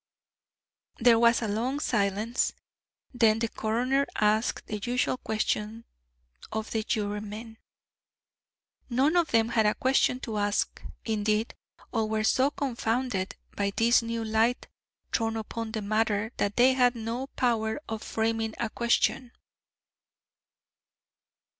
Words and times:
There 0.97 1.19
was 1.19 1.43
a 1.43 1.47
long 1.47 1.79
silence. 1.79 2.53
Then 3.13 3.37
the 3.37 3.47
coroner 3.47 4.07
asked 4.15 4.65
the 4.65 4.79
usual 4.83 5.17
question 5.17 5.85
of 6.51 6.71
the 6.71 6.81
jurymen. 6.81 7.59
None 8.89 9.15
of 9.15 9.29
them 9.29 9.49
had 9.49 9.67
a 9.67 9.75
question 9.75 10.19
to 10.21 10.37
ask; 10.39 10.81
indeed, 11.05 11.53
all 11.93 12.09
were 12.09 12.23
so 12.23 12.49
confounded 12.49 13.35
by 13.55 13.73
this 13.75 14.01
new 14.01 14.25
light 14.25 14.67
thrown 15.13 15.37
upon 15.37 15.71
the 15.71 15.83
matter 15.83 16.31
that 16.37 16.55
they 16.57 16.73
had 16.73 16.95
no 16.95 17.27
power 17.35 17.79
of 17.87 18.01
framing 18.01 18.55
a 18.57 18.71
question. 18.71 19.31